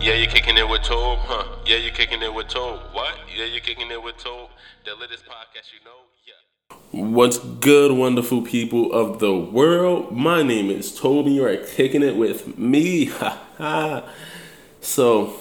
Yeah, 0.00 0.14
you're 0.14 0.30
kicking 0.30 0.56
it 0.56 0.68
with 0.68 0.82
Tobe, 0.82 1.18
huh? 1.22 1.44
Yeah, 1.66 1.76
you're 1.76 1.92
kicking 1.92 2.22
it 2.22 2.32
with 2.32 2.46
Tobe. 2.46 2.80
What? 2.92 3.18
Yeah, 3.36 3.46
you're 3.46 3.60
kicking 3.60 3.90
it 3.90 4.00
with 4.00 4.16
Tobe. 4.16 4.48
The 4.84 4.94
latest 4.94 5.24
podcast 5.24 5.72
you 5.72 5.84
know? 5.84 6.06
Yeah. 6.24 7.04
What's 7.04 7.38
good, 7.38 7.90
wonderful 7.90 8.42
people 8.42 8.92
of 8.92 9.18
the 9.18 9.34
world? 9.36 10.16
My 10.16 10.44
name 10.44 10.70
is 10.70 10.96
Toby. 10.96 11.32
You 11.32 11.46
are 11.46 11.56
kicking 11.56 12.04
it 12.04 12.16
with 12.16 12.56
me. 12.56 13.06
Ha 13.18 13.42
ha. 13.58 14.08
So, 14.80 15.34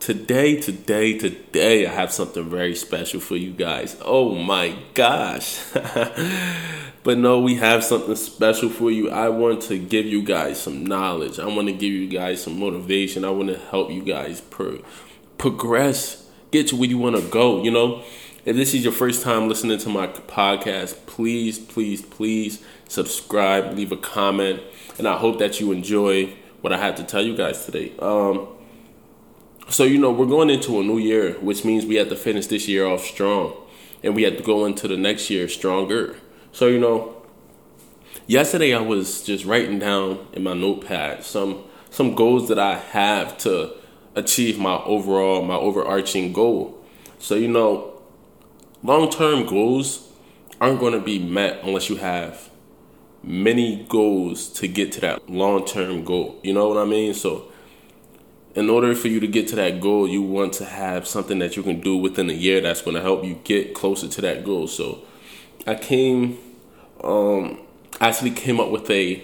today, 0.00 0.60
today, 0.60 1.18
today, 1.18 1.86
I 1.86 1.90
have 1.90 2.12
something 2.12 2.48
very 2.48 2.74
special 2.74 3.20
for 3.20 3.36
you 3.36 3.50
guys. 3.50 3.96
Oh 4.04 4.34
my 4.34 4.76
gosh. 4.94 5.60
but 7.02 7.18
no, 7.18 7.40
we 7.40 7.56
have 7.56 7.84
something 7.84 8.16
special 8.16 8.68
for 8.68 8.90
you. 8.90 9.10
I 9.10 9.28
want 9.28 9.62
to 9.62 9.78
give 9.78 10.06
you 10.06 10.22
guys 10.22 10.60
some 10.60 10.86
knowledge. 10.86 11.38
I 11.38 11.46
want 11.46 11.68
to 11.68 11.72
give 11.72 11.92
you 11.92 12.08
guys 12.08 12.42
some 12.42 12.58
motivation. 12.58 13.24
I 13.24 13.30
want 13.30 13.48
to 13.48 13.58
help 13.58 13.90
you 13.90 14.02
guys 14.02 14.40
pro- 14.40 14.82
progress, 15.36 16.28
get 16.50 16.68
to 16.68 16.76
where 16.76 16.88
you 16.88 16.98
want 16.98 17.16
to 17.16 17.22
go, 17.22 17.62
you 17.62 17.70
know? 17.70 18.02
If 18.44 18.56
this 18.56 18.72
is 18.72 18.82
your 18.82 18.92
first 18.92 19.22
time 19.22 19.48
listening 19.48 19.78
to 19.78 19.88
my 19.90 20.06
podcast, 20.06 21.06
please, 21.06 21.58
please, 21.58 22.00
please 22.00 22.64
subscribe, 22.88 23.74
leave 23.76 23.92
a 23.92 23.96
comment, 23.96 24.62
and 24.96 25.06
I 25.06 25.18
hope 25.18 25.38
that 25.40 25.60
you 25.60 25.70
enjoy 25.70 26.34
what 26.62 26.72
I 26.72 26.78
have 26.78 26.94
to 26.96 27.04
tell 27.04 27.20
you 27.20 27.36
guys 27.36 27.66
today. 27.66 27.92
Um, 27.98 28.48
so 29.70 29.84
you 29.84 29.98
know 29.98 30.10
we're 30.10 30.26
going 30.26 30.50
into 30.50 30.80
a 30.80 30.82
new 30.82 30.98
year, 30.98 31.34
which 31.34 31.64
means 31.64 31.84
we 31.84 31.96
have 31.96 32.08
to 32.08 32.16
finish 32.16 32.46
this 32.46 32.66
year 32.68 32.86
off 32.86 33.04
strong, 33.04 33.54
and 34.02 34.14
we 34.14 34.22
have 34.22 34.36
to 34.36 34.42
go 34.42 34.64
into 34.64 34.88
the 34.88 34.96
next 34.96 35.28
year 35.30 35.48
stronger. 35.48 36.16
So 36.52 36.66
you 36.68 36.78
know, 36.78 37.22
yesterday 38.26 38.74
I 38.74 38.80
was 38.80 39.22
just 39.22 39.44
writing 39.44 39.78
down 39.78 40.26
in 40.32 40.42
my 40.42 40.54
notepad 40.54 41.24
some 41.24 41.64
some 41.90 42.14
goals 42.14 42.48
that 42.48 42.58
I 42.58 42.76
have 42.78 43.36
to 43.38 43.74
achieve 44.14 44.58
my 44.58 44.76
overall 44.84 45.42
my 45.42 45.56
overarching 45.56 46.32
goal. 46.32 46.82
So 47.18 47.34
you 47.34 47.48
know, 47.48 48.00
long 48.82 49.10
term 49.10 49.46
goals 49.46 50.10
aren't 50.60 50.80
going 50.80 50.94
to 50.94 51.00
be 51.00 51.18
met 51.18 51.60
unless 51.62 51.88
you 51.88 51.96
have 51.96 52.48
many 53.22 53.84
goals 53.88 54.48
to 54.48 54.68
get 54.68 54.92
to 54.92 55.00
that 55.02 55.28
long 55.28 55.66
term 55.66 56.04
goal. 56.04 56.40
You 56.42 56.54
know 56.54 56.68
what 56.68 56.78
I 56.78 56.84
mean? 56.84 57.12
So 57.14 57.52
in 58.54 58.70
order 58.70 58.94
for 58.94 59.08
you 59.08 59.20
to 59.20 59.26
get 59.26 59.48
to 59.48 59.56
that 59.56 59.80
goal, 59.80 60.08
you 60.08 60.22
want 60.22 60.52
to 60.54 60.64
have 60.64 61.06
something 61.06 61.38
that 61.38 61.56
you 61.56 61.62
can 61.62 61.80
do 61.80 61.96
within 61.96 62.30
a 62.30 62.34
year 62.34 62.60
that's 62.60 62.82
going 62.82 62.96
to 62.96 63.02
help 63.02 63.24
you 63.24 63.38
get 63.44 63.74
closer 63.74 64.08
to 64.08 64.20
that 64.22 64.44
goal. 64.44 64.66
So 64.66 65.02
I 65.66 65.74
came, 65.74 66.38
um, 67.04 67.60
actually 68.00 68.30
came 68.30 68.58
up 68.58 68.70
with 68.70 68.90
a 68.90 69.22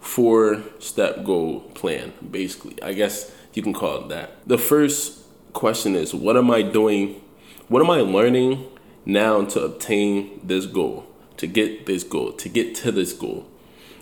four 0.00 0.62
step 0.78 1.24
goal 1.24 1.60
plan, 1.74 2.12
basically. 2.30 2.80
I 2.82 2.92
guess 2.92 3.32
you 3.54 3.62
can 3.62 3.72
call 3.72 4.04
it 4.04 4.08
that. 4.10 4.46
The 4.46 4.58
first 4.58 5.20
question 5.52 5.94
is 5.94 6.14
what 6.14 6.36
am 6.36 6.50
I 6.50 6.62
doing? 6.62 7.20
What 7.68 7.82
am 7.82 7.90
I 7.90 8.00
learning 8.00 8.66
now 9.04 9.44
to 9.46 9.60
obtain 9.62 10.40
this 10.44 10.66
goal, 10.66 11.06
to 11.38 11.46
get 11.46 11.86
this 11.86 12.04
goal, 12.04 12.32
to 12.32 12.48
get 12.48 12.74
to 12.76 12.92
this 12.92 13.12
goal? 13.12 13.46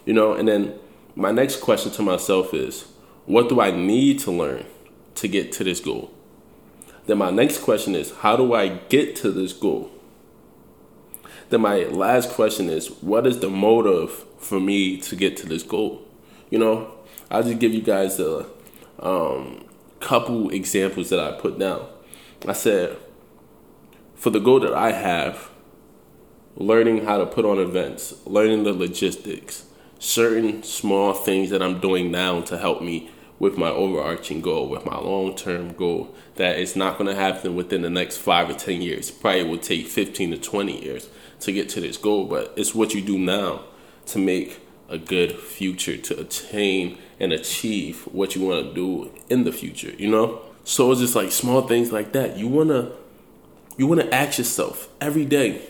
You 0.04 0.12
know, 0.12 0.34
and 0.34 0.46
then 0.46 0.74
my 1.16 1.30
next 1.30 1.60
question 1.60 1.92
to 1.92 2.02
myself 2.02 2.52
is 2.52 2.86
what 3.26 3.48
do 3.48 3.60
I 3.60 3.70
need 3.70 4.18
to 4.20 4.30
learn 4.30 4.66
to 5.16 5.28
get 5.28 5.52
to 5.52 5.64
this 5.64 5.80
goal? 5.80 6.10
Then 7.06 7.18
my 7.18 7.30
next 7.30 7.58
question 7.58 7.94
is, 7.94 8.12
how 8.18 8.36
do 8.36 8.54
I 8.54 8.68
get 8.68 9.16
to 9.16 9.30
this 9.30 9.52
goal? 9.52 9.90
Then 11.50 11.60
my 11.60 11.84
last 11.84 12.30
question 12.30 12.68
is, 12.68 12.88
what 13.02 13.26
is 13.26 13.40
the 13.40 13.50
motive 13.50 14.24
for 14.38 14.58
me 14.58 14.98
to 15.02 15.16
get 15.16 15.36
to 15.38 15.46
this 15.46 15.62
goal? 15.62 16.02
You 16.50 16.58
know, 16.58 16.94
I'll 17.30 17.42
just 17.42 17.58
give 17.58 17.74
you 17.74 17.82
guys 17.82 18.18
a 18.18 18.46
um, 18.98 19.64
couple 20.00 20.50
examples 20.50 21.10
that 21.10 21.20
I 21.20 21.32
put 21.32 21.58
down. 21.58 21.86
I 22.46 22.52
said, 22.52 22.96
for 24.14 24.30
the 24.30 24.38
goal 24.38 24.60
that 24.60 24.74
I 24.74 24.92
have, 24.92 25.50
learning 26.56 27.04
how 27.04 27.18
to 27.18 27.26
put 27.26 27.44
on 27.44 27.58
events, 27.58 28.14
learning 28.26 28.64
the 28.64 28.72
logistics, 28.72 29.64
certain 29.98 30.62
small 30.62 31.12
things 31.12 31.50
that 31.50 31.62
I'm 31.62 31.80
doing 31.80 32.10
now 32.10 32.40
to 32.42 32.58
help 32.58 32.82
me 32.82 33.10
with 33.44 33.58
my 33.58 33.68
overarching 33.68 34.40
goal, 34.40 34.70
with 34.70 34.86
my 34.86 34.96
long 34.96 35.36
term 35.36 35.74
goal, 35.74 36.14
that 36.36 36.58
it's 36.58 36.74
not 36.74 36.96
going 36.96 37.06
to 37.06 37.14
happen 37.14 37.54
within 37.54 37.82
the 37.82 37.90
next 37.90 38.16
five 38.16 38.48
or 38.48 38.54
10 38.54 38.80
years. 38.80 39.10
Probably 39.10 39.44
will 39.44 39.58
take 39.58 39.86
15 39.86 40.30
to 40.30 40.38
20 40.38 40.82
years 40.82 41.10
to 41.40 41.52
get 41.52 41.68
to 41.68 41.80
this 41.82 41.98
goal, 41.98 42.24
but 42.24 42.54
it's 42.56 42.74
what 42.74 42.94
you 42.94 43.02
do 43.02 43.18
now 43.18 43.60
to 44.06 44.18
make 44.18 44.60
a 44.88 44.96
good 44.96 45.38
future, 45.38 45.98
to 45.98 46.18
attain 46.18 46.96
and 47.20 47.34
achieve 47.34 48.04
what 48.12 48.34
you 48.34 48.46
want 48.46 48.66
to 48.66 48.74
do 48.74 49.12
in 49.28 49.44
the 49.44 49.52
future, 49.52 49.92
you 49.98 50.10
know? 50.10 50.40
So 50.64 50.90
it's 50.90 51.02
just 51.02 51.14
like 51.14 51.30
small 51.30 51.68
things 51.68 51.92
like 51.92 52.12
that. 52.12 52.38
You 52.38 52.48
want 52.48 52.70
to 52.70 52.92
you 53.76 53.86
want 53.86 54.00
to 54.00 54.14
ask 54.14 54.38
yourself 54.38 54.88
every 55.02 55.26
day, 55.26 55.66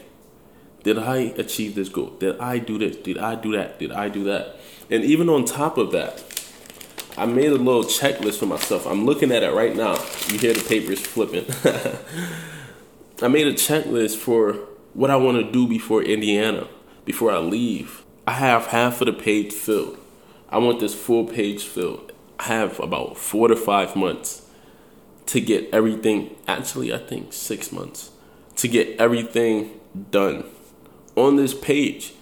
did 0.84 0.98
I 0.98 1.16
achieve 1.38 1.74
this 1.74 1.88
goal? 1.88 2.10
Did 2.20 2.38
I 2.38 2.58
do 2.58 2.78
this? 2.78 2.96
Did 2.96 3.18
I 3.18 3.34
do 3.34 3.50
that? 3.56 3.80
Did 3.80 3.90
I 3.90 4.08
do 4.10 4.22
that? 4.24 4.60
And 4.90 5.02
even 5.02 5.28
on 5.28 5.44
top 5.44 5.76
of 5.76 5.90
that, 5.90 6.22
I 7.16 7.26
made 7.26 7.52
a 7.52 7.56
little 7.56 7.84
checklist 7.84 8.38
for 8.38 8.46
myself. 8.46 8.86
I'm 8.86 9.06
looking 9.06 9.30
at 9.30 9.44
it 9.44 9.52
right 9.52 9.76
now. 9.76 9.94
You 10.28 10.38
hear 10.38 10.52
the 10.52 10.64
papers 10.66 11.00
flipping. 11.00 11.46
I 13.22 13.28
made 13.28 13.46
a 13.46 13.52
checklist 13.52 14.16
for 14.16 14.54
what 14.94 15.10
I 15.10 15.16
want 15.16 15.38
to 15.38 15.50
do 15.50 15.68
before 15.68 16.02
Indiana, 16.02 16.66
before 17.04 17.30
I 17.30 17.38
leave. 17.38 18.04
I 18.26 18.32
have 18.32 18.66
half 18.66 19.00
of 19.00 19.06
the 19.06 19.12
page 19.12 19.52
filled. 19.52 19.98
I 20.48 20.58
want 20.58 20.80
this 20.80 20.94
full 20.94 21.24
page 21.24 21.62
filled. 21.62 22.12
I 22.40 22.44
have 22.44 22.80
about 22.80 23.16
four 23.16 23.46
to 23.46 23.54
five 23.54 23.94
months 23.94 24.48
to 25.26 25.40
get 25.40 25.68
everything, 25.72 26.34
actually, 26.48 26.92
I 26.92 26.98
think 26.98 27.32
six 27.32 27.70
months, 27.70 28.10
to 28.56 28.66
get 28.66 28.98
everything 28.98 29.80
done 30.10 30.44
on 31.14 31.36
this 31.36 31.54
page. 31.54 32.12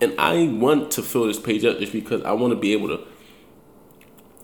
And 0.00 0.18
I 0.18 0.46
want 0.48 0.90
to 0.92 1.02
fill 1.02 1.26
this 1.26 1.38
page 1.38 1.64
up 1.66 1.78
just 1.78 1.92
because 1.92 2.22
I 2.22 2.32
want 2.32 2.52
to 2.52 2.58
be 2.58 2.72
able 2.72 2.88
to 2.88 3.11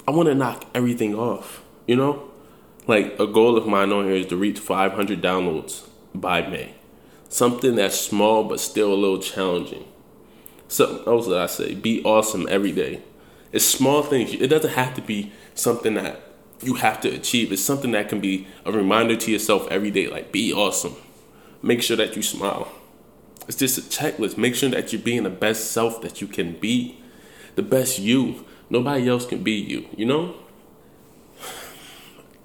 I 0.08 0.10
want 0.10 0.30
to 0.30 0.34
knock 0.34 0.64
everything 0.74 1.14
off, 1.14 1.62
you 1.86 1.94
know? 1.94 2.30
Like 2.86 3.20
a 3.20 3.26
goal 3.26 3.58
of 3.58 3.66
mine 3.66 3.92
on 3.92 4.06
here 4.06 4.14
is 4.14 4.24
to 4.28 4.38
reach 4.38 4.58
500 4.58 5.20
downloads 5.20 5.86
by 6.14 6.40
May. 6.48 6.76
Something 7.28 7.74
that's 7.74 8.00
small 8.00 8.44
but 8.44 8.58
still 8.58 8.90
a 8.90 8.96
little 8.96 9.18
challenging. 9.18 9.84
Something 10.66 11.06
else 11.06 11.26
that 11.26 11.36
I 11.36 11.44
say, 11.44 11.74
be 11.74 12.02
awesome 12.04 12.46
every 12.48 12.72
day. 12.72 13.02
It's 13.52 13.66
small 13.66 14.02
things. 14.02 14.32
It 14.32 14.46
doesn't 14.46 14.72
have 14.72 14.94
to 14.94 15.02
be 15.02 15.30
something 15.54 15.92
that 15.92 16.22
you 16.62 16.76
have 16.76 17.02
to 17.02 17.10
achieve. 17.10 17.52
It's 17.52 17.60
something 17.60 17.90
that 17.90 18.08
can 18.08 18.20
be 18.20 18.46
a 18.64 18.72
reminder 18.72 19.14
to 19.14 19.30
yourself 19.30 19.68
every 19.70 19.90
day, 19.90 20.06
like 20.06 20.32
be 20.32 20.54
awesome. 20.54 20.96
Make 21.60 21.82
sure 21.82 21.98
that 21.98 22.16
you 22.16 22.22
smile. 22.22 22.72
It's 23.46 23.58
just 23.58 23.76
a 23.76 23.82
checklist. 23.82 24.38
Make 24.38 24.54
sure 24.54 24.70
that 24.70 24.90
you're 24.90 25.02
being 25.02 25.24
the 25.24 25.28
best 25.28 25.70
self 25.70 26.00
that 26.00 26.22
you 26.22 26.28
can 26.28 26.58
be, 26.58 26.98
the 27.56 27.62
best 27.62 27.98
you. 27.98 28.46
Nobody 28.70 29.08
else 29.08 29.24
can 29.26 29.42
be 29.42 29.52
you, 29.52 29.88
you 29.96 30.04
know? 30.04 30.34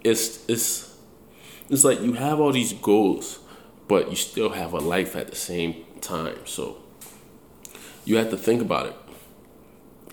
It's 0.03 0.47
it's 0.49 0.97
it's 1.69 1.83
like 1.83 2.01
you 2.01 2.13
have 2.13 2.39
all 2.39 2.51
these 2.51 2.73
goals, 2.73 3.39
but 3.87 4.09
you 4.09 4.15
still 4.15 4.49
have 4.49 4.73
a 4.73 4.79
life 4.79 5.15
at 5.15 5.29
the 5.29 5.35
same 5.35 5.85
time. 6.01 6.37
So 6.45 6.77
you 8.05 8.17
have 8.17 8.29
to 8.29 8.37
think 8.37 8.61
about 8.61 8.87
it. 8.87 8.95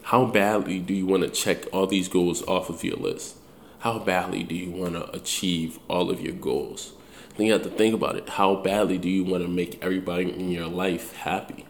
How 0.04 0.25
badly 0.25 0.78
do 0.78 0.94
you 0.94 1.06
want 1.06 1.22
to 1.22 1.28
check 1.28 1.66
all 1.72 1.87
these 1.87 2.09
goals 2.09 2.42
off 2.48 2.71
of 2.71 2.82
your 2.82 2.97
list? 2.97 3.37
How 3.81 3.98
badly 3.98 4.42
do 4.42 4.54
you 4.54 4.71
want 4.71 4.94
to 4.94 5.10
achieve 5.12 5.78
all 5.88 6.10
of 6.10 6.21
your 6.21 6.34
goals? 6.34 6.92
Then 7.37 7.47
you 7.47 7.53
have 7.53 7.62
to 7.62 7.71
think 7.71 7.94
about 7.94 8.16
it. 8.16 8.28
How 8.28 8.56
badly 8.56 8.98
do 8.98 9.09
you 9.09 9.25
want 9.25 9.42
to 9.42 9.48
make 9.48 9.82
everybody 9.82 10.31
in 10.31 10.50
your 10.50 10.66
life 10.66 11.16
happy? 11.16 11.65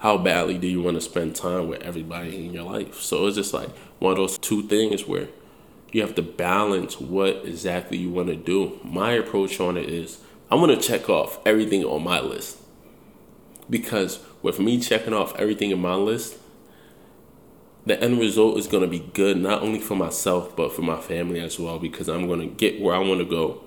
How 0.00 0.16
badly 0.16 0.56
do 0.58 0.66
you 0.66 0.80
want 0.80 0.96
to 0.96 1.00
spend 1.00 1.36
time 1.36 1.68
with 1.68 1.82
everybody 1.82 2.44
in 2.44 2.52
your 2.52 2.64
life? 2.64 3.00
So 3.00 3.26
it's 3.26 3.36
just 3.36 3.52
like 3.52 3.68
one 3.98 4.12
of 4.12 4.18
those 4.18 4.38
two 4.38 4.62
things 4.62 5.06
where 5.06 5.28
you 5.92 6.00
have 6.00 6.14
to 6.14 6.22
balance 6.22 6.98
what 6.98 7.42
exactly 7.44 7.98
you 7.98 8.10
want 8.10 8.28
to 8.28 8.36
do. 8.36 8.80
My 8.82 9.12
approach 9.12 9.60
on 9.60 9.76
it 9.76 9.88
is 9.88 10.20
I'm 10.50 10.66
to 10.66 10.76
check 10.76 11.08
off 11.08 11.38
everything 11.46 11.84
on 11.84 12.02
my 12.02 12.20
list. 12.20 12.56
Because 13.68 14.20
with 14.42 14.58
me 14.58 14.80
checking 14.80 15.12
off 15.12 15.38
everything 15.38 15.70
in 15.70 15.80
my 15.80 15.94
list, 15.94 16.38
the 17.86 18.02
end 18.02 18.18
result 18.18 18.58
is 18.58 18.66
going 18.66 18.82
to 18.82 18.88
be 18.88 19.10
good 19.12 19.36
not 19.36 19.62
only 19.62 19.80
for 19.80 19.96
myself 19.96 20.54
but 20.56 20.72
for 20.72 20.82
my 20.82 21.00
family 21.00 21.40
as 21.40 21.58
well 21.58 21.78
because 21.78 22.08
I'm 22.08 22.26
going 22.26 22.40
to 22.40 22.46
get 22.46 22.80
where 22.80 22.94
I 22.94 22.98
want 22.98 23.20
to 23.20 23.24
go 23.24 23.62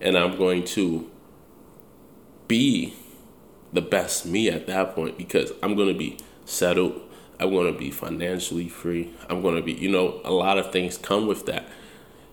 and 0.00 0.16
I'm 0.16 0.36
going 0.36 0.64
to 0.64 1.10
be 2.48 2.94
the 3.72 3.80
best 3.80 4.26
me 4.26 4.48
at 4.48 4.66
that 4.66 4.94
point 4.94 5.16
because 5.16 5.52
I'm 5.62 5.76
going 5.76 5.88
to 5.88 5.98
be 5.98 6.18
settled. 6.44 7.00
I'm 7.38 7.50
going 7.50 7.72
to 7.72 7.78
be 7.78 7.90
financially 7.90 8.68
free. 8.68 9.12
I'm 9.28 9.40
going 9.42 9.56
to 9.56 9.62
be, 9.62 9.72
you 9.72 9.90
know, 9.90 10.20
a 10.24 10.30
lot 10.30 10.58
of 10.58 10.72
things 10.72 10.98
come 10.98 11.26
with 11.26 11.46
that. 11.46 11.68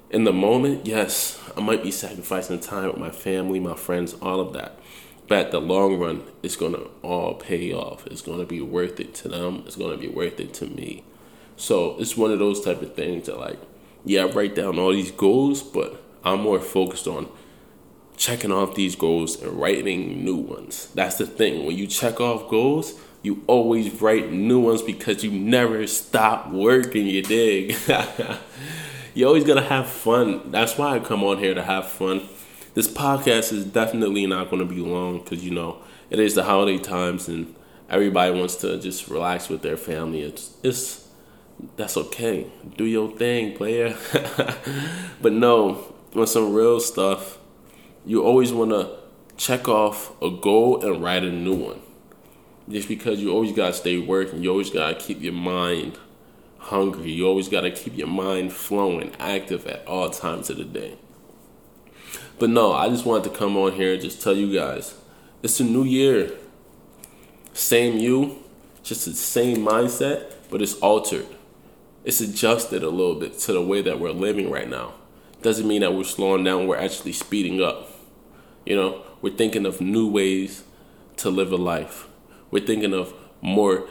In 0.10 0.24
the 0.24 0.34
moment, 0.34 0.86
yes, 0.86 1.40
I 1.56 1.62
might 1.62 1.84
be 1.84 1.92
sacrificing 1.92 2.60
time 2.60 2.88
with 2.88 2.98
my 2.98 3.12
family, 3.12 3.60
my 3.60 3.76
friends, 3.76 4.14
all 4.22 4.40
of 4.40 4.54
that. 4.54 4.80
But 5.28 5.52
the 5.52 5.60
long 5.60 6.00
run, 6.00 6.24
it's 6.42 6.56
going 6.56 6.74
to 6.74 6.90
all 7.02 7.36
pay 7.36 7.74
off. 7.74 8.08
It's 8.08 8.22
going 8.22 8.40
to 8.40 8.46
be 8.46 8.62
worth 8.62 9.00
it 9.00 9.14
to 9.16 9.28
them. 9.28 9.64
It's 9.66 9.76
going 9.76 9.92
to 9.92 9.98
be 9.98 10.08
worth 10.08 10.40
it 10.40 10.54
to 10.56 10.68
me. 10.68 11.04
So 11.58 11.98
it's 12.00 12.16
one 12.16 12.32
of 12.32 12.40
those 12.40 12.64
type 12.64 12.82
of 12.82 12.96
things 12.96 13.26
that 13.26 13.38
like, 13.38 13.60
yeah, 14.06 14.24
I 14.24 14.26
write 14.28 14.56
down 14.56 14.80
all 14.80 14.92
these 14.92 15.12
goals, 15.12 15.62
but 15.62 16.02
I'm 16.24 16.42
more 16.42 16.62
focused 16.62 17.08
on 17.08 17.28
checking 18.18 18.52
off 18.52 18.76
these 18.76 18.96
goals 18.96 19.42
and 19.42 19.54
writing 19.54 20.26
new 20.26 20.36
ones. 20.36 20.90
That's 20.96 21.18
the 21.18 21.28
thing. 21.28 21.66
When 21.66 21.78
you 21.78 21.88
check 21.88 22.20
off 22.20 22.50
goals, 22.50 23.00
you 23.22 23.44
always 23.48 24.02
write 24.02 24.32
new 24.32 24.60
ones 24.60 24.82
because 24.82 25.24
you 25.24 25.32
never 25.32 25.86
stop 25.88 26.50
working, 26.50 27.06
you 27.06 27.22
dig? 27.22 27.76
You're 29.14 29.28
always 29.28 29.44
gonna 29.44 29.62
have 29.62 29.88
fun. 29.88 30.52
That's 30.52 30.78
why 30.78 30.96
I 30.96 31.00
come 31.00 31.24
on 31.24 31.38
here 31.40 31.54
to 31.54 31.64
have 31.64 31.88
fun. 31.88 32.28
This 32.74 32.88
podcast 32.88 33.52
is 33.52 33.66
definitely 33.66 34.28
not 34.28 34.52
gonna 34.52 34.66
be 34.66 34.80
long 34.80 35.20
because 35.20 35.44
you 35.44 35.52
know 35.52 35.82
it 36.10 36.20
is 36.20 36.36
the 36.36 36.44
holiday 36.44 36.78
times 36.78 37.28
and 37.28 37.56
everybody 37.90 38.38
wants 38.38 38.56
to 38.58 38.80
just 38.80 39.08
relax 39.08 39.50
with 39.50 39.62
their 39.62 39.78
family. 39.78 40.22
It's 40.22 40.56
it's 40.64 41.08
that's 41.76 41.98
okay. 41.98 42.48
Do 42.78 42.86
your 42.86 43.12
thing, 43.12 43.58
player. 43.58 43.98
but 45.22 45.34
no, 45.34 45.96
on 46.16 46.28
some 46.28 46.54
real 46.54 46.80
stuff, 46.80 47.40
you 48.08 48.24
always 48.24 48.54
want 48.54 48.72
to 48.72 48.90
check 49.36 49.68
off 49.68 50.20
a 50.22 50.32
goal 50.32 50.82
and 50.82 51.04
write 51.04 51.26
a 51.26 51.32
new 51.32 51.56
one. 51.56 51.82
Just 52.70 52.88
because 52.88 53.20
you 53.20 53.32
always 53.32 53.52
got 53.52 53.68
to 53.68 53.74
stay 53.74 53.98
working, 53.98 54.42
you 54.42 54.50
always 54.50 54.70
got 54.70 54.98
to 54.98 55.06
keep 55.06 55.22
your 55.22 55.34
mind 55.34 56.00
hungry. 56.58 57.12
You 57.12 57.28
always 57.28 57.50
got 57.50 57.62
to 57.62 57.72
keep 57.72 57.98
your 57.98 58.08
mind 58.08 58.54
flowing, 58.54 59.12
active 59.20 59.68
at 59.68 59.86
all 59.86 60.10
times 60.10 60.50
of 60.50 60.56
the 60.56 60.64
day. 60.64 60.98
But 62.40 62.50
no, 62.50 62.72
I 62.72 62.88
just 62.88 63.06
wanted 63.06 63.30
to 63.30 63.38
come 63.38 63.58
on 63.58 63.74
here 63.74 63.94
and 63.94 64.02
just 64.02 64.22
tell 64.22 64.36
you 64.36 64.58
guys 64.58 64.96
it's 65.44 65.60
a 65.60 65.66
new 65.66 65.84
year. 65.84 66.32
Same 67.52 67.98
you, 67.98 68.38
just 68.84 69.06
the 69.06 69.14
same 69.14 69.58
mindset, 69.58 70.32
but 70.50 70.62
it's 70.62 70.76
altered. 70.76 71.28
It's 72.06 72.22
adjusted 72.22 72.84
a 72.84 72.90
little 72.90 73.16
bit 73.16 73.38
to 73.40 73.52
the 73.52 73.62
way 73.62 73.82
that 73.82 74.00
we're 74.00 74.12
living 74.12 74.50
right 74.50 74.70
now. 74.70 74.94
Doesn't 75.42 75.68
mean 75.68 75.82
that 75.82 75.94
we're 75.94 76.06
slowing 76.06 76.46
down, 76.46 76.68
we're 76.68 76.78
actually 76.78 77.12
speeding 77.12 77.62
up. 77.62 77.97
You 78.68 78.76
know, 78.76 79.02
we're 79.22 79.34
thinking 79.34 79.66
of 79.66 79.80
new 79.80 80.10
ways 80.10 80.66
to 81.16 81.30
live 81.30 81.54
a 81.54 81.56
life. 81.56 82.10
We're 82.52 82.66
thinking 82.66 82.94
of 82.94 83.14
more 83.40 83.88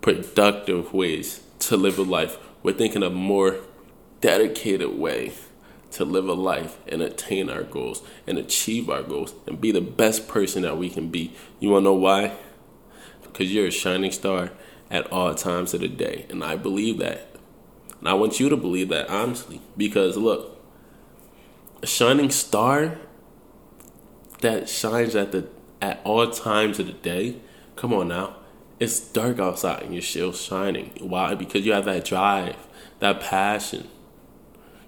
productive 0.00 0.92
ways 0.92 1.44
to 1.60 1.76
live 1.76 1.96
a 1.96 2.02
life. 2.02 2.36
We're 2.64 2.72
thinking 2.72 3.04
of 3.04 3.12
more 3.12 3.58
dedicated 4.20 4.98
way 4.98 5.32
to 5.92 6.04
live 6.04 6.28
a 6.28 6.32
life 6.32 6.76
and 6.88 7.02
attain 7.02 7.48
our 7.48 7.62
goals 7.62 8.02
and 8.26 8.36
achieve 8.36 8.90
our 8.90 9.04
goals 9.04 9.32
and 9.46 9.60
be 9.60 9.70
the 9.70 9.80
best 9.80 10.26
person 10.26 10.62
that 10.62 10.76
we 10.76 10.90
can 10.90 11.08
be. 11.08 11.32
You 11.60 11.70
want 11.70 11.84
to 11.84 11.90
know 11.90 11.94
why? 11.94 12.32
Because 13.22 13.54
you're 13.54 13.68
a 13.68 13.70
shining 13.70 14.10
star 14.10 14.50
at 14.90 15.06
all 15.12 15.36
times 15.36 15.72
of 15.72 15.82
the 15.82 15.88
day. 15.88 16.26
And 16.30 16.42
I 16.42 16.56
believe 16.56 16.98
that. 16.98 17.28
And 18.00 18.08
I 18.08 18.14
want 18.14 18.40
you 18.40 18.48
to 18.48 18.56
believe 18.56 18.88
that 18.88 19.08
honestly. 19.08 19.60
Because 19.76 20.16
look, 20.16 20.60
a 21.80 21.86
shining 21.86 22.30
star 22.30 22.98
that 24.40 24.68
shines 24.68 25.14
at 25.14 25.32
the 25.32 25.48
at 25.80 26.00
all 26.04 26.30
times 26.30 26.78
of 26.78 26.86
the 26.86 26.92
day. 26.92 27.36
Come 27.74 27.92
on 27.92 28.08
now. 28.08 28.36
It's 28.78 29.00
dark 29.00 29.38
outside 29.38 29.84
and 29.84 29.94
you're 29.94 30.02
still 30.02 30.32
shining. 30.32 30.92
Why? 31.00 31.34
Because 31.34 31.64
you 31.64 31.72
have 31.72 31.86
that 31.86 32.04
drive, 32.04 32.56
that 33.00 33.20
passion 33.20 33.88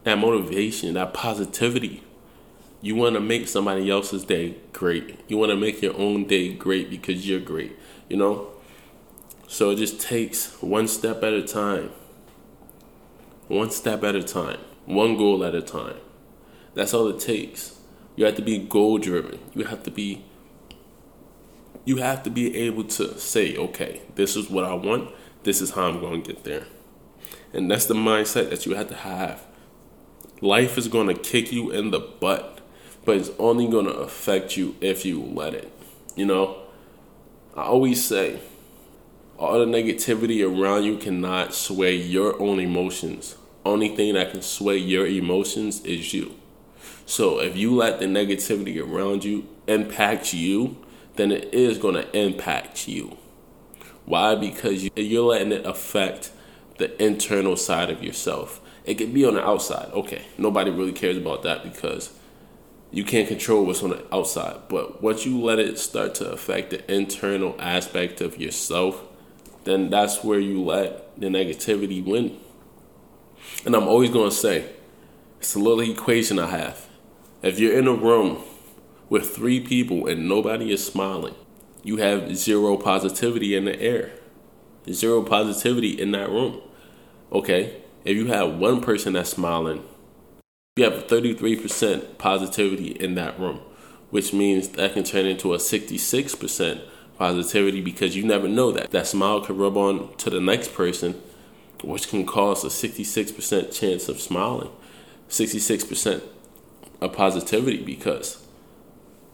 that 0.09 0.19
motivation, 0.19 0.95
that 0.95 1.13
positivity. 1.13 2.03
You 2.81 2.95
want 2.95 3.15
to 3.15 3.21
make 3.21 3.49
somebody 3.49 3.91
else's 3.91 4.25
day 4.25 4.57
great. 4.73 5.21
You 5.29 5.37
want 5.37 5.51
to 5.51 5.57
make 5.57 5.83
your 5.83 5.97
own 5.99 6.27
day 6.27 6.53
great 6.55 6.89
because 6.89 7.29
you're 7.29 7.41
great, 7.41 7.77
you 8.09 8.17
know? 8.17 8.49
So 9.49 9.71
it 9.71 9.77
just 9.77 10.01
takes 10.01 10.63
one 10.63 10.89
step 10.89 11.23
at 11.23 11.33
a 11.33 11.43
time. 11.43 11.91
One 13.49 13.71
step 13.71 14.05
at 14.05 14.15
a 14.15 14.23
time. 14.23 14.61
One 14.87 15.17
goal 15.17 15.45
at 15.45 15.55
a 15.55 15.63
time. 15.63 15.97
That's 16.75 16.95
all 16.95 17.09
it 17.09 17.21
takes. 17.21 17.78
You 18.19 18.25
have 18.25 18.35
to 18.35 18.43
be 18.43 18.59
goal 18.59 18.99
driven. 18.99 19.39
You 19.55 19.67
have 19.67 19.85
to 19.85 19.93
be 19.93 20.25
you 21.85 21.99
have 21.99 22.25
to 22.25 22.31
be 22.31 22.55
able 22.57 22.83
to 22.83 23.17
say, 23.17 23.57
okay, 23.57 24.03
this 24.17 24.35
is 24.35 24.51
what 24.51 24.65
I 24.65 24.75
want, 24.75 25.11
this 25.45 25.61
is 25.61 25.71
how 25.71 25.85
I'm 25.85 26.01
going 26.01 26.23
to 26.23 26.33
get 26.33 26.43
there. 26.43 26.67
And 27.53 27.71
that's 27.71 27.87
the 27.87 27.95
mindset 27.95 28.51
that 28.51 28.67
you 28.67 28.75
have 28.75 28.89
to 28.89 28.97
have. 28.97 29.47
Life 30.41 30.77
is 30.77 30.89
going 30.89 31.07
to 31.07 31.15
kick 31.15 31.53
you 31.53 31.71
in 31.71 31.93
the 31.93 32.01
butt, 32.01 32.61
but 33.05 33.17
it's 33.17 33.31
only 33.39 33.69
going 33.69 33.87
to 33.87 33.95
affect 33.95 34.57
you 34.57 34.75
if 34.81 35.07
you 35.07 35.23
let 35.23 35.55
it. 35.55 35.73
You 36.17 36.27
know, 36.27 36.59
I 37.57 37.63
always 37.63 38.05
say, 38.05 38.41
all 39.39 39.61
the 39.61 39.65
negativity 39.65 40.45
around 40.45 40.83
you 40.83 40.99
cannot 40.99 41.55
sway 41.55 41.95
your 41.95 42.43
own 42.43 42.59
emotions. 42.59 43.37
Only 43.65 43.95
thing 43.95 44.15
that 44.15 44.33
can 44.33 44.43
sway 44.43 44.77
your 44.77 45.07
emotions 45.07 45.83
is 45.85 46.13
you. 46.13 46.38
So 47.09 47.41
if 47.41 47.57
you 47.57 47.75
let 47.75 48.01
the 48.01 48.05
negativity 48.05 48.79
around 48.79 49.25
you 49.25 49.49
impact 49.67 50.35
you, 50.35 50.77
then 51.17 51.33
it 51.33 51.55
is 51.55 51.79
going 51.79 51.95
to 51.95 52.15
impact 52.15 52.87
you. 52.87 53.17
Why? 54.05 54.35
Because 54.35 54.91
you're 54.95 55.25
letting 55.25 55.53
it 55.53 55.65
affect 55.65 56.33
the 56.77 57.03
internal 57.03 57.57
side 57.57 57.89
of 57.89 58.05
yourself. 58.05 58.61
It 58.85 58.97
could 58.97 59.15
be 59.15 59.25
on 59.25 59.35
the 59.35 59.45
outside. 59.45 59.91
Okay, 59.95 60.27
nobody 60.37 60.71
really 60.71 60.93
cares 60.93 61.17
about 61.17 61.43
that 61.45 61.63
because 61.63 62.13
you 62.91 63.05
can't 63.05 63.27
control 63.27 63.65
what's 63.65 63.83
on 63.83 63.89
the 63.89 64.05
outside. 64.15 64.69
But 64.69 65.03
once 65.03 65.25
you 65.25 65.41
let 65.41 65.59
it 65.59 65.79
start 65.79 66.15
to 66.17 66.31
affect 66.31 66.71
the 66.71 66.95
internal 66.95 67.57
aspect 67.59 68.21
of 68.21 68.37
yourself, 68.37 69.03
then 69.65 69.89
that's 69.89 70.23
where 70.23 70.41
you 70.41 70.63
let 70.63 71.19
the 71.19 71.29
negativity 71.29 72.05
win. 72.05 72.39
And 73.65 73.75
I'm 73.75 73.89
always 73.89 74.11
going 74.11 74.29
to 74.29 74.37
say, 74.37 74.69
it's 75.41 75.55
a 75.55 75.59
little 75.59 75.81
equation 75.81 76.39
I 76.39 76.49
have. 76.49 76.88
If 77.43 77.59
you're 77.59 77.79
in 77.79 77.87
a 77.87 77.93
room 77.93 78.43
with 79.09 79.35
three 79.35 79.61
people 79.61 80.07
and 80.07 80.29
nobody 80.29 80.73
is 80.73 80.85
smiling, 80.85 81.35
you 81.83 81.99
have 81.99 82.37
zero 82.37 82.77
positivity 82.77 83.55
in 83.55 83.65
the 83.65 83.81
air. 83.81 84.13
Zero 84.91 85.23
positivity 85.23 86.01
in 86.01 86.13
that 86.13 86.31
room. 86.31 86.61
Okay? 87.31 87.83
if 88.05 88.17
you 88.17 88.29
have 88.29 88.55
one 88.55 88.81
person 88.81 89.13
that's 89.13 89.29
smiling, 89.29 89.85
you 90.77 90.85
have 90.85 91.07
33% 91.07 92.17
positivity 92.17 92.93
in 92.93 93.17
that 93.17 93.39
room, 93.39 93.61
which 94.09 94.33
means 94.33 94.69
that 94.71 94.95
can 94.95 95.05
turn 95.05 95.27
into 95.27 95.53
a 95.53 95.59
66% 95.59 96.81
positivity 97.19 97.83
because 97.83 98.17
you 98.17 98.25
never 98.25 98.49
know 98.49 98.73
that. 98.73 98.93
That 98.93 99.07
smile 99.07 99.43
could 99.43 99.59
rub 99.59 99.77
on 99.77 100.17
to 100.17 100.31
the 100.31 100.41
next 100.41 100.73
person, 100.73 101.21
which 101.85 102.09
can 102.09 102.25
cause 102.25 102.65
a 102.65 102.69
66% 102.69 103.79
chance 103.79 104.09
of 104.09 104.21
smiling, 104.21 104.71
66% 105.29 106.23
of 107.01 107.13
positivity 107.13 107.83
because 107.83 108.45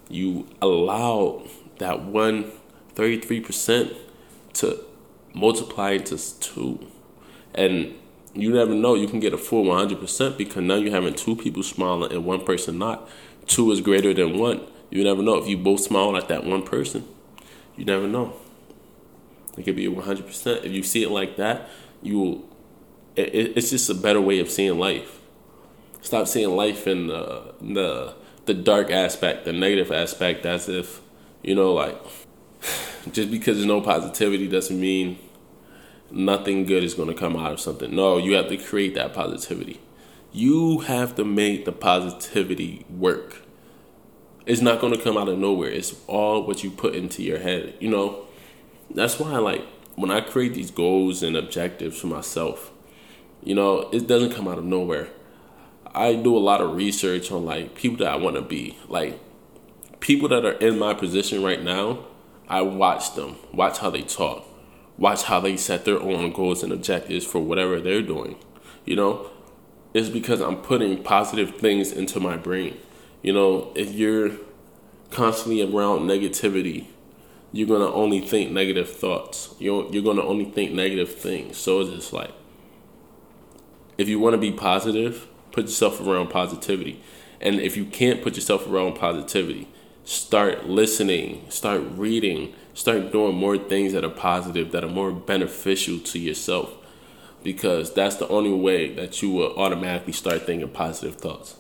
you 0.09 0.47
allow 0.61 1.43
that 1.79 2.03
one 2.03 2.53
33% 2.95 3.97
to 4.55 4.85
multiply 5.33 5.93
into 5.93 6.19
two. 6.41 6.87
And 7.55 7.95
you 8.35 8.53
never 8.53 8.75
know. 8.75 8.95
You 8.95 9.09
can 9.09 9.21
get 9.21 9.33
a 9.33 9.39
full 9.39 9.65
100% 9.65 10.37
because 10.37 10.63
now 10.63 10.77
you're 10.77 10.93
having 10.93 11.15
two 11.15 11.37
people 11.37 11.63
smiling 11.63 12.13
and 12.13 12.25
one 12.25 12.45
person 12.45 12.79
not. 12.79 13.09
Two 13.47 13.71
is 13.73 13.81
greater 13.81 14.15
than 14.15 14.39
one. 14.39 14.61
You 14.91 15.05
never 15.05 15.23
know 15.23 15.37
if 15.37 15.49
you 15.49 15.57
both 15.57 15.81
smile 15.81 16.17
at 16.17 16.29
that 16.29 16.45
one 16.45 16.63
person. 16.63 17.05
You 17.77 17.85
never 17.85 18.07
know. 18.07 18.35
It 19.57 19.65
could 19.65 19.77
be 19.77 19.87
100%. 19.87 20.65
If 20.65 20.73
you 20.73 20.83
see 20.83 21.03
it 21.03 21.11
like 21.11 21.37
that, 21.37 21.69
you 22.03 22.19
will. 22.19 22.49
It, 23.17 23.57
it's 23.57 23.71
just 23.71 23.89
a 23.91 23.95
better 23.95 24.21
way 24.21 24.41
of 24.41 24.51
seeing 24.51 24.79
life. 24.79 25.21
Stop 26.05 26.29
seeing 26.29 26.55
life 26.55 26.87
in 26.87 27.07
the, 27.07 27.55
the 27.63 28.15
the 28.45 28.53
dark 28.53 28.91
aspect, 28.91 29.47
the 29.47 29.55
negative 29.55 29.91
aspect, 29.91 30.45
as 30.45 30.69
if 30.69 31.01
you 31.43 31.55
know, 31.55 31.73
like 31.73 31.99
just 33.11 33.31
because 33.31 33.57
there's 33.57 33.67
no 33.67 33.81
positivity 33.81 34.47
doesn't 34.47 34.79
mean 34.79 35.19
nothing 36.11 36.67
good 36.67 36.85
is 36.85 36.93
going 36.93 37.09
to 37.09 37.15
come 37.15 37.37
out 37.37 37.53
of 37.53 37.59
something. 37.59 37.97
No, 37.97 38.19
you 38.19 38.35
have 38.35 38.49
to 38.49 38.59
create 38.59 38.95
that 38.97 39.15
positivity. 39.15 39.81
You 40.31 40.81
have 40.81 41.15
to 41.17 41.25
make 41.25 41.65
the 41.65 41.73
positivity 41.73 42.85
work. 42.91 43.39
It's 44.45 44.61
not 44.61 44.83
going 44.83 44.93
to 44.93 45.03
come 45.03 45.17
out 45.17 45.31
of 45.31 45.39
nowhere. 45.39 45.71
It's 45.71 45.95
all 46.07 46.47
what 46.47 46.63
you 46.63 46.71
put 46.71 46.95
into 46.95 47.23
your 47.23 47.39
head. 47.39 47.73
You 47.81 47.89
know, 47.89 48.27
that's 48.91 49.19
why, 49.19 49.39
like, 49.39 49.63
when 49.95 50.11
I 50.11 50.21
create 50.21 50.53
these 50.53 50.71
goals 50.71 51.23
and 51.23 51.35
objectives 51.35 51.99
for 51.99 52.09
myself, 52.09 52.73
you 53.43 53.55
know, 53.55 53.89
it 53.91 54.07
doesn't 54.07 54.35
come 54.35 54.47
out 54.47 54.59
of 54.59 54.67
nowhere. 54.67 55.09
I 55.95 56.15
do 56.15 56.37
a 56.37 56.39
lot 56.39 56.61
of 56.61 56.75
research 56.75 57.31
on, 57.31 57.45
like, 57.45 57.75
people 57.75 57.99
that 57.99 58.13
I 58.13 58.17
want 58.17 58.37
to 58.37 58.43
be. 58.43 58.77
Like, 58.89 59.19
people 60.01 60.29
that 60.29 60.45
are 60.45 60.53
in 60.53 60.79
my 60.79 60.95
position 60.95 61.43
right 61.43 61.63
now, 61.63 62.07
I 62.49 62.63
watch 62.63 63.15
them, 63.15 63.37
watch 63.53 63.79
how 63.79 63.91
they 63.91 64.03
talk 64.03 64.47
watch 64.97 65.25
how 65.25 65.41
they 65.41 65.57
set 65.57 65.85
their 65.85 66.01
own 66.01 66.33
goals 66.33 66.63
and 66.63 66.73
objectives 66.73 67.25
for 67.25 67.41
whatever 67.41 67.81
they're 67.81 68.03
doing. 68.03 68.37
You 68.85 68.97
know, 68.97 69.31
it's 69.93 70.09
because 70.09 70.41
I'm 70.41 70.57
putting 70.59 71.03
positive 71.03 71.57
things 71.57 71.93
into 71.93 72.21
my 72.21 72.37
brain. 72.37 72.79
You 73.23 73.33
know, 73.33 73.73
if 73.75 73.93
you're 73.93 74.33
constantly 75.11 75.63
around 75.63 76.01
negativity, 76.01 76.87
you're 77.53 77.69
gonna 77.69 77.93
only 77.93 78.21
think 78.21 78.51
negative 78.51 78.91
thoughts. 78.91 79.55
You're 79.59 79.91
you're 79.93 80.03
gonna 80.03 80.25
only 80.25 80.45
think 80.45 80.73
negative 80.73 81.15
things. 81.15 81.57
So 81.57 81.81
it's 81.81 81.91
just 81.91 82.13
like 82.13 82.33
if 83.97 84.09
you 84.09 84.19
want 84.19 84.35
to 84.35 84.39
be 84.39 84.53
positive, 84.53 85.29
put 85.55 85.67
yourself 85.67 86.01
around 86.01 86.29
positivity. 86.31 87.01
And 87.41 87.61
if 87.61 87.77
you 87.77 87.85
can't 87.85 88.23
put 88.23 88.35
yourself 88.35 88.67
around 88.67 88.97
positivity, 88.97 89.69
start 90.05 90.69
listening, 90.69 91.47
start 91.49 91.83
reading, 91.95 92.53
start 92.75 93.13
doing 93.13 93.37
more 93.37 93.57
things 93.57 93.93
that 93.93 94.05
are 94.05 94.11
positive, 94.11 94.73
that 94.73 94.83
are 94.83 94.91
more 94.91 95.13
beneficial 95.13 96.01
to 96.01 96.19
yourself. 96.19 96.75
Because 97.45 97.95
that's 97.95 98.17
the 98.17 98.27
only 98.29 98.53
way 98.53 98.93
that 98.95 99.23
you 99.23 99.31
will 99.31 99.55
automatically 99.57 100.13
start 100.13 100.43
thinking 100.43 100.69
positive 100.71 101.17
thoughts. 101.17 101.57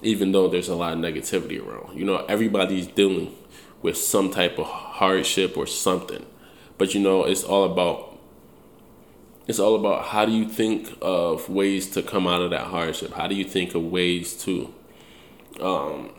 Even 0.00 0.32
though 0.32 0.48
there's 0.48 0.68
a 0.68 0.76
lot 0.76 0.94
of 0.94 0.98
negativity 1.00 1.60
around. 1.60 1.98
You 1.98 2.06
know, 2.06 2.24
everybody's 2.28 2.86
dealing 2.86 3.34
with 3.82 3.98
some 3.98 4.30
type 4.30 4.58
of 4.58 4.66
hardship 4.66 5.56
or 5.56 5.66
something. 5.66 6.24
But 6.78 6.94
you 6.94 7.00
know, 7.00 7.24
it's 7.24 7.44
all 7.44 7.64
about 7.64 8.17
it's 9.48 9.58
all 9.58 9.74
about 9.74 10.04
how 10.04 10.26
do 10.26 10.32
you 10.32 10.46
think 10.46 10.96
of 11.00 11.48
ways 11.48 11.88
to 11.92 12.02
come 12.02 12.26
out 12.26 12.42
of 12.42 12.50
that 12.50 12.66
hardship? 12.66 13.14
How 13.14 13.26
do 13.26 13.34
you 13.34 13.44
think 13.44 13.74
of 13.74 13.82
ways 13.82 14.34
to 14.44 14.74
um, 15.58 16.10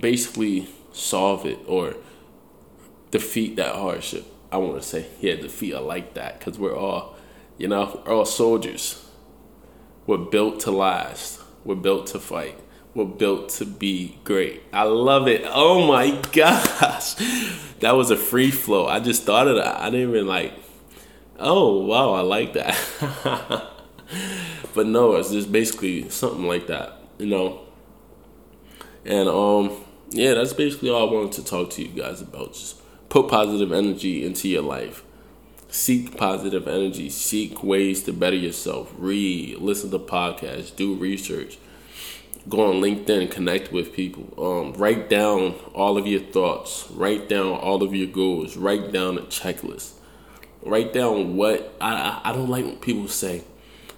basically 0.00 0.68
solve 0.90 1.46
it 1.46 1.60
or 1.68 1.94
defeat 3.12 3.54
that 3.56 3.76
hardship? 3.76 4.26
I 4.50 4.56
want 4.56 4.82
to 4.82 4.86
say, 4.86 5.06
yeah, 5.20 5.36
defeat. 5.36 5.74
I 5.74 5.78
like 5.78 6.14
that 6.14 6.40
because 6.40 6.58
we're 6.58 6.76
all, 6.76 7.14
you 7.56 7.68
know, 7.68 8.02
we're 8.04 8.12
all 8.12 8.24
soldiers. 8.24 9.08
We're 10.04 10.18
built 10.18 10.58
to 10.60 10.72
last. 10.72 11.40
We're 11.64 11.76
built 11.76 12.08
to 12.08 12.18
fight. 12.18 12.58
We're 12.94 13.04
built 13.04 13.50
to 13.50 13.64
be 13.64 14.18
great. 14.24 14.64
I 14.72 14.82
love 14.82 15.28
it. 15.28 15.42
Oh 15.46 15.86
my 15.86 16.20
gosh. 16.32 17.14
That 17.78 17.92
was 17.92 18.10
a 18.10 18.16
free 18.16 18.50
flow. 18.50 18.86
I 18.86 18.98
just 18.98 19.22
thought 19.22 19.46
of 19.46 19.54
that. 19.56 19.80
I 19.80 19.84
didn't 19.84 20.10
even 20.10 20.26
like 20.26 20.52
oh 21.38 21.84
wow, 21.84 22.12
I 22.12 22.20
like 22.20 22.52
that. 22.54 22.76
but 24.74 24.86
no, 24.86 25.16
it's 25.16 25.30
just 25.30 25.50
basically 25.50 26.08
something 26.08 26.46
like 26.46 26.66
that, 26.68 26.94
you 27.18 27.26
know. 27.26 27.60
And 29.04 29.28
um, 29.28 29.84
yeah, 30.10 30.34
that's 30.34 30.52
basically 30.52 30.90
all 30.90 31.08
I 31.08 31.12
wanted 31.12 31.32
to 31.32 31.44
talk 31.44 31.70
to 31.70 31.82
you 31.82 31.88
guys 31.88 32.20
about. 32.20 32.54
Just 32.54 32.80
put 33.08 33.28
positive 33.28 33.72
energy 33.72 34.24
into 34.24 34.48
your 34.48 34.62
life. 34.62 35.04
Seek 35.68 36.16
positive 36.16 36.68
energy. 36.68 37.08
Seek 37.08 37.64
ways 37.64 38.02
to 38.04 38.12
better 38.12 38.36
yourself. 38.36 38.92
Read, 38.96 39.58
listen 39.58 39.90
to 39.90 39.98
podcasts, 39.98 40.74
do 40.74 40.94
research. 40.94 41.58
Go 42.48 42.68
on 42.68 42.82
LinkedIn, 42.82 43.30
connect 43.30 43.72
with 43.72 43.92
people. 43.92 44.34
Um, 44.36 44.72
write 44.74 45.08
down 45.08 45.54
all 45.74 45.96
of 45.96 46.06
your 46.06 46.20
thoughts. 46.20 46.88
Write 46.90 47.28
down 47.28 47.46
all 47.46 47.82
of 47.82 47.94
your 47.94 48.08
goals. 48.08 48.56
Write 48.56 48.92
down 48.92 49.16
a 49.16 49.22
checklist 49.22 49.92
write 50.62 50.92
down 50.92 51.36
what 51.36 51.76
I 51.80 52.20
I 52.24 52.32
don't 52.32 52.48
like 52.48 52.64
when 52.64 52.76
people 52.76 53.08
say 53.08 53.44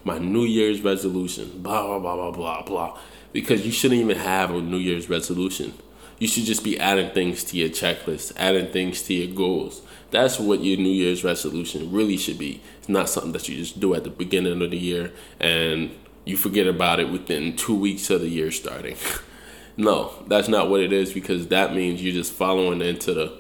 my 0.05 0.19
New 0.19 0.45
Year's 0.45 0.83
resolution, 0.83 1.63
blah 1.63 1.87
blah 1.87 1.99
blah 1.99 2.17
blah 2.17 2.31
blah 2.31 2.63
blah, 2.63 2.99
because 3.33 3.65
you 3.65 3.73
shouldn't 3.73 4.01
even 4.01 4.19
have 4.19 4.51
a 4.51 4.61
New 4.61 4.79
Year's 4.79 5.09
resolution. 5.09 5.75
You 6.19 6.29
should 6.29 6.45
just 6.45 6.63
be 6.63 6.79
adding 6.79 7.11
things 7.11 7.43
to 7.45 7.57
your 7.57 7.69
checklist, 7.69 8.33
adding 8.37 8.71
things 8.71 9.03
to 9.03 9.15
your 9.15 9.35
goals. 9.35 9.83
That's 10.11 10.39
what 10.39 10.63
your 10.63 10.77
New 10.79 10.91
Year's 10.91 11.25
resolution 11.25 11.91
really 11.91 12.17
should 12.17 12.39
be. 12.39 12.63
It's 12.79 12.89
not 12.89 13.09
something 13.09 13.33
that 13.33 13.49
you 13.49 13.57
just 13.57 13.81
do 13.81 13.95
at 13.95 14.05
the 14.05 14.11
beginning 14.11 14.63
of 14.63 14.71
the 14.71 14.79
year 14.79 15.13
and 15.41 15.91
you 16.25 16.37
forget 16.37 16.69
about 16.69 17.01
it 17.01 17.11
within 17.11 17.57
two 17.57 17.75
weeks 17.75 18.09
of 18.11 18.21
the 18.21 18.29
year 18.29 18.53
starting. 18.53 18.97
no, 19.77 20.15
that's 20.29 20.49
not 20.49 20.71
what 20.71 20.81
it 20.81 20.93
is 20.93 21.13
because 21.13 21.49
that 21.49 21.75
means 21.75 22.03
you're 22.03 22.15
just 22.15 22.33
following 22.33 22.81
into 22.81 23.13
the 23.13 23.33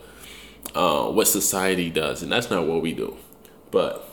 uh, 0.75 1.09
what 1.09 1.27
society 1.27 1.91
does, 1.91 2.23
and 2.23 2.31
that's 2.31 2.51
not 2.51 2.67
what 2.67 2.83
we 2.83 2.93
do. 2.93 3.17
But 3.71 4.09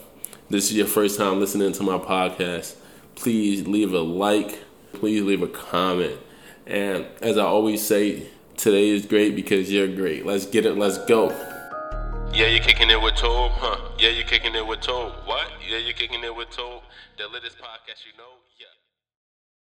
this 0.50 0.70
is 0.70 0.76
your 0.76 0.86
first 0.86 1.18
time 1.18 1.40
listening 1.40 1.72
to 1.72 1.82
my 1.82 1.98
podcast, 1.98 2.76
please 3.14 3.66
leave 3.66 3.92
a 3.92 4.00
like, 4.00 4.62
please 4.92 5.22
leave 5.22 5.42
a 5.42 5.48
comment, 5.48 6.18
and 6.66 7.06
as 7.20 7.38
I 7.38 7.44
always 7.44 7.84
say, 7.84 8.28
today 8.56 8.88
is 8.88 9.06
great 9.06 9.34
because 9.34 9.72
you're 9.72 9.88
great. 9.88 10.24
Let's 10.24 10.46
get 10.46 10.66
it. 10.66 10.76
Let's 10.76 10.98
go. 11.06 11.30
Yeah, 12.32 12.46
you're 12.46 12.64
kicking 12.64 12.88
it 12.88 13.00
with 13.00 13.14
Tobe, 13.16 13.52
huh? 13.52 13.76
Yeah, 13.98 14.08
you're 14.08 14.24
kicking 14.24 14.54
it 14.54 14.66
with 14.66 14.80
Tobe. 14.80 15.12
What? 15.26 15.50
Yeah, 15.68 15.78
you're 15.78 15.92
kicking 15.92 16.24
it 16.24 16.34
with 16.34 16.50
Tobe. 16.50 16.82
The 17.18 17.28
latest 17.28 17.58
podcast, 17.58 18.06
you 18.06 18.16
know? 18.16 18.40
Yeah. 18.58 18.66